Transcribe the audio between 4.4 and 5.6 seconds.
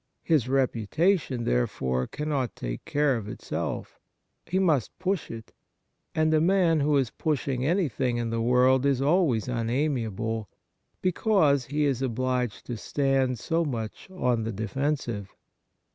He must push it;